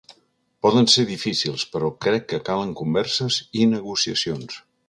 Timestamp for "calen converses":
2.49-3.41